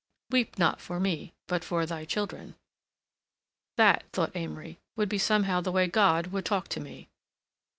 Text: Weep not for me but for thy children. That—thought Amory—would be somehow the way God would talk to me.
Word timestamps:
Weep 0.31 0.57
not 0.57 0.81
for 0.81 0.99
me 0.99 1.31
but 1.45 1.63
for 1.63 1.85
thy 1.85 2.05
children. 2.05 2.55
That—thought 3.77 4.35
Amory—would 4.35 5.07
be 5.07 5.19
somehow 5.19 5.61
the 5.61 5.71
way 5.71 5.85
God 5.85 6.25
would 6.31 6.45
talk 6.45 6.67
to 6.69 6.79
me. 6.79 7.07